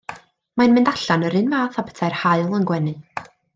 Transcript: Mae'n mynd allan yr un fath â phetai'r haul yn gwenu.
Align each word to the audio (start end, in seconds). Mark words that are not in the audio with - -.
Mae'n 0.61 0.73
mynd 0.77 0.89
allan 0.91 1.27
yr 1.29 1.37
un 1.41 1.53
fath 1.53 1.79
â 1.83 1.85
phetai'r 1.91 2.19
haul 2.23 2.59
yn 2.61 2.69
gwenu. 2.73 2.97